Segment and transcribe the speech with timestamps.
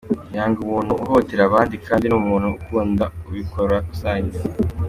[0.35, 4.37] Yanga umuntu uhohotera abandi kandi ni umuntu ukunda ibikorwa rusange.